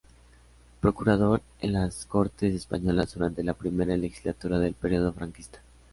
[0.79, 5.61] Procurador en las Cortes Españolas durante la primera legislatura del período franquista.